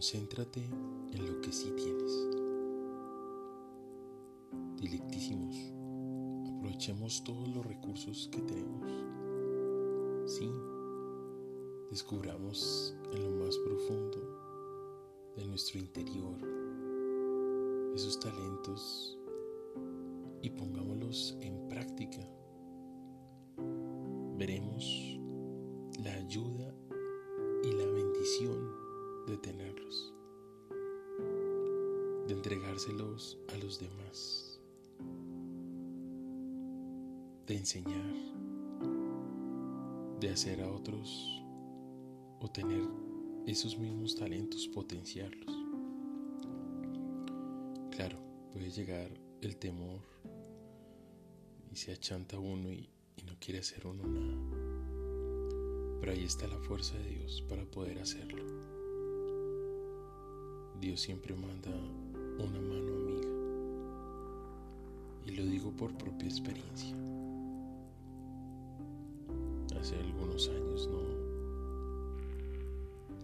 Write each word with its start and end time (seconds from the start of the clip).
Concéntrate 0.00 0.62
en 1.12 1.26
lo 1.26 1.42
que 1.42 1.52
sí 1.52 1.70
tienes. 1.76 2.26
Dilectísimos, 4.80 5.54
aprovechemos 6.56 7.22
todos 7.22 7.46
los 7.54 7.66
recursos 7.66 8.30
que 8.32 8.40
tenemos. 8.40 8.90
Sí, 10.24 10.50
descubramos 11.90 12.96
en 13.12 13.24
lo 13.24 13.44
más 13.44 13.58
profundo 13.58 15.32
de 15.36 15.44
nuestro 15.44 15.78
interior 15.78 16.38
esos 17.94 18.18
talentos 18.20 19.18
y 20.40 20.48
pongámoslos 20.48 21.36
en 21.42 21.68
práctica. 21.68 22.26
Veremos 24.38 25.20
la 26.02 26.14
ayuda 26.14 26.74
y 27.62 27.72
la 27.72 27.84
bendición 27.84 28.79
de 29.30 29.38
tenerlos, 29.38 30.12
de 32.26 32.34
entregárselos 32.34 33.38
a 33.54 33.56
los 33.58 33.78
demás, 33.78 34.60
de 37.46 37.56
enseñar, 37.56 38.12
de 40.18 40.30
hacer 40.30 40.60
a 40.60 40.68
otros 40.68 41.44
o 42.40 42.50
tener 42.52 42.82
esos 43.46 43.78
mismos 43.78 44.16
talentos, 44.16 44.66
potenciarlos. 44.66 45.56
Claro, 47.92 48.18
puede 48.52 48.68
llegar 48.70 49.12
el 49.42 49.56
temor 49.56 50.00
y 51.70 51.76
se 51.76 51.92
achanta 51.92 52.36
uno 52.36 52.72
y, 52.72 52.90
y 53.16 53.22
no 53.22 53.36
quiere 53.38 53.60
hacer 53.60 53.86
uno 53.86 54.02
nada. 54.08 54.40
Pero 56.00 56.12
ahí 56.12 56.24
está 56.24 56.48
la 56.48 56.58
fuerza 56.58 56.98
de 56.98 57.10
Dios 57.10 57.44
para 57.48 57.64
poder 57.64 58.00
hacerlo. 58.00 58.69
Dios 60.80 60.98
siempre 61.02 61.34
manda 61.34 61.70
una 62.38 62.58
mano 62.58 62.94
amiga. 62.94 63.28
Y 65.26 65.32
lo 65.32 65.44
digo 65.44 65.70
por 65.72 65.92
propia 65.92 66.26
experiencia. 66.26 66.96
Hace 69.78 69.96
algunos 69.96 70.48
años 70.48 70.88
no, 70.90 71.02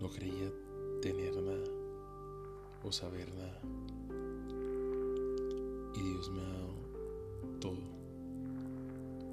no 0.00 0.08
creía 0.08 0.50
tener 1.02 1.36
nada 1.42 1.68
o 2.82 2.90
saber 2.90 3.30
nada. 3.34 3.60
Y 5.94 6.00
Dios 6.00 6.30
me 6.30 6.40
ha 6.40 6.48
dado 6.48 6.72
todo, 7.60 7.76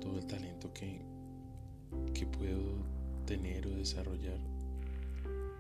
todo 0.02 0.18
el 0.20 0.28
talento 0.28 0.70
que, 0.74 1.00
que 2.14 2.26
puedo 2.28 2.84
tener 3.26 3.66
o 3.66 3.70
desarrollar. 3.70 4.40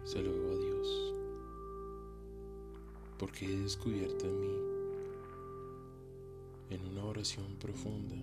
Se 0.03 0.21
lo 0.21 0.33
debo 0.33 0.51
a 0.51 0.59
Dios 0.59 1.18
porque 3.19 3.45
he 3.45 3.59
descubierto 3.59 4.25
en 4.25 4.39
mí, 4.39 4.55
en 6.69 6.85
una 6.85 7.03
oración 7.03 7.57
profunda, 7.59 8.15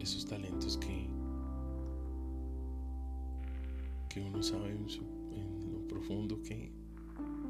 esos 0.00 0.24
talentos 0.24 0.78
que, 0.78 1.06
que 4.08 4.20
uno 4.22 4.42
sabe 4.42 4.70
en, 4.70 5.72
lo 5.72 5.86
profundo 5.86 6.42
que, 6.42 6.72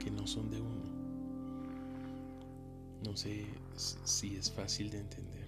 que 0.00 0.10
no 0.10 0.26
son 0.26 0.50
de 0.50 0.60
uno. 0.60 0.96
No 3.04 3.16
sé 3.16 3.46
si 3.76 4.34
es 4.34 4.50
fácil 4.50 4.90
de 4.90 4.98
entender. 4.98 5.46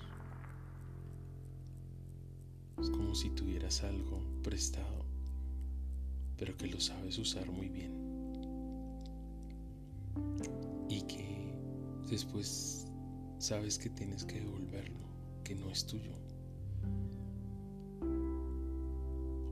Es 2.81 2.89
como 2.91 3.17
si 3.17 3.31
tuvieras 3.31 3.83
algo 3.83 4.23
prestado, 4.45 5.05
pero 6.37 6.57
que 6.57 6.69
lo 6.69 6.79
sabes 6.79 7.19
usar 7.19 7.51
muy 7.51 7.69
bien. 7.69 8.18
Y 10.89 11.03
que 11.03 11.55
después 12.09 12.87
sabes 13.39 13.79
que 13.79 13.91
tienes 13.91 14.25
que 14.25 14.41
devolverlo, 14.41 15.01
que 15.45 15.55
no 15.55 15.71
es 15.71 15.87
tuyo. 15.87 16.13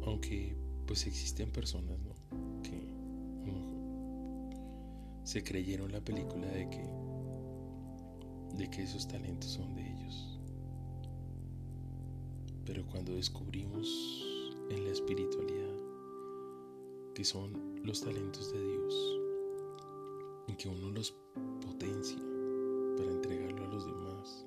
Aunque 0.05 0.57
pues 0.87 1.07
existen 1.07 1.51
personas, 1.51 1.99
¿no? 2.01 2.15
Que 2.63 2.97
se 5.27 5.43
creyeron 5.43 5.91
la 5.91 6.01
película 6.01 6.47
de 6.47 6.71
que 6.71 6.89
de 8.57 8.71
que 8.71 8.85
esos 8.85 9.07
talentos 9.09 9.51
son 9.51 9.75
de 9.75 9.83
ellos. 9.83 10.41
Pero 12.65 12.87
cuando 12.87 13.13
descubrimos 13.13 13.89
en 14.71 14.85
la 14.85 14.93
espiritualidad 14.93 15.75
que 17.15 17.25
son 17.25 17.83
los 17.85 18.01
talentos 18.03 18.53
de 18.53 18.63
Dios, 18.63 19.16
que 20.57 20.69
uno 20.69 20.91
los 20.91 21.15
potencia 21.61 22.19
para 22.97 23.11
entregarlo 23.11 23.65
a 23.65 23.69
los 23.69 23.87
demás, 23.87 24.47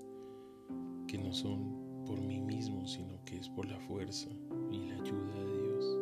que 1.07 1.17
no 1.17 1.31
son 1.33 2.03
por 2.05 2.19
mí 2.19 2.41
mismo, 2.41 2.85
sino 2.87 3.23
que 3.25 3.37
es 3.37 3.49
por 3.49 3.67
la 3.67 3.79
fuerza 3.81 4.29
y 4.71 4.87
la 4.87 4.95
ayuda 4.95 5.33
de 5.35 5.61
Dios, 5.61 5.97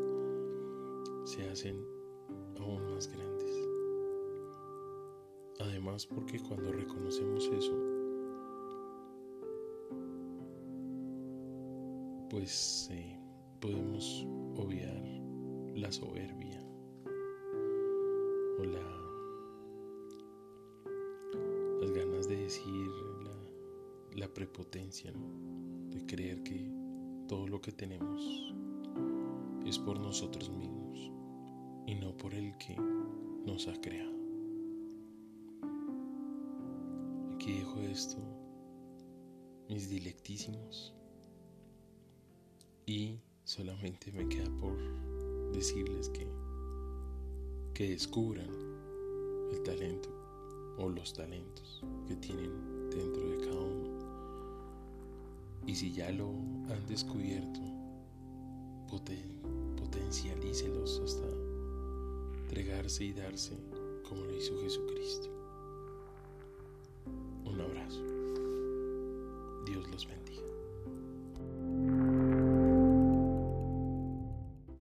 se 1.25 1.49
hacen 1.49 1.85
aún 2.59 2.93
más 2.93 3.07
grandes. 3.07 3.51
Además, 5.59 6.05
porque 6.05 6.39
cuando 6.39 6.71
reconocemos 6.71 7.45
eso, 7.47 7.73
pues 12.29 12.89
eh, 12.91 13.19
podemos 13.59 14.25
obviar 14.55 15.03
la 15.75 15.91
soberbia 15.91 16.61
o 18.59 18.63
la 18.63 19.06
decir 22.47 22.89
la, 24.15 24.33
prepotencia 24.33 25.11
de 25.11 26.05
creer 26.05 26.41
que 26.43 26.71
todo 27.27 27.45
lo 27.45 27.59
que 27.59 27.73
tenemos 27.73 28.21
es 29.65 29.77
por 29.77 29.99
nosotros 29.99 30.49
mismos 30.49 31.11
y 31.87 31.95
no 31.95 32.15
por 32.15 32.33
el 32.33 32.57
que 32.57 32.77
nos 33.45 33.67
ha 33.67 33.73
creado. 33.81 34.15
Aquí 37.33 37.59
dejo 37.59 37.81
esto 37.81 38.17
mis 39.67 39.89
dilectísimos. 39.89 40.93
Y 42.85 43.19
solamente 43.43 44.13
me 44.13 44.29
queda 44.29 44.49
por 44.57 44.77
decirles 45.51 46.07
que, 46.09 46.25
que 47.73 47.89
descubran 47.89 48.49
el 49.51 49.61
talento 49.63 50.16
o 50.77 50.89
los 50.89 51.13
talentos 51.13 51.83
que 52.07 52.15
tienen 52.15 52.89
dentro 52.89 53.29
de 53.29 53.37
cada 53.45 53.59
uno. 53.59 53.97
Y 55.65 55.75
si 55.75 55.91
ya 55.91 56.11
lo 56.11 56.29
han 56.29 56.85
descubierto, 56.87 57.59
poten 58.89 59.75
potencialícelos 59.75 61.01
hasta 61.03 61.27
entregarse 62.41 63.03
y 63.05 63.13
darse 63.13 63.57
como 64.07 64.21
lo 64.23 64.35
hizo 64.35 64.57
Jesucristo. 64.61 65.36